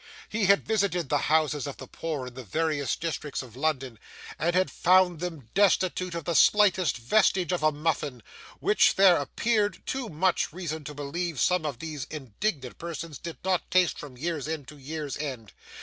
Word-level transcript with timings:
He 0.29 0.47
had 0.47 0.65
visited 0.65 1.09
the 1.09 1.17
houses 1.29 1.67
of 1.67 1.77
the 1.77 1.85
poor 1.85 2.25
in 2.25 2.33
the 2.33 2.43
various 2.43 2.95
districts 2.95 3.43
of 3.43 3.55
London, 3.55 3.99
and 4.39 4.55
had 4.55 4.71
found 4.71 5.19
them 5.19 5.49
destitute 5.53 6.15
of 6.15 6.25
the 6.25 6.33
slightest 6.33 6.97
vestige 6.97 7.51
of 7.51 7.61
a 7.61 7.71
muffin, 7.71 8.23
which 8.59 8.95
there 8.95 9.17
appeared 9.17 9.83
too 9.85 10.09
much 10.09 10.51
reason 10.51 10.83
to 10.85 10.95
believe 10.95 11.39
some 11.39 11.67
of 11.67 11.77
these 11.77 12.07
indigent 12.09 12.79
persons 12.79 13.19
did 13.19 13.37
not 13.45 13.69
taste 13.69 13.99
from 13.99 14.17
year's 14.17 14.47
end 14.47 14.67
to 14.69 14.77
year's 14.79 15.17
end. 15.17 15.51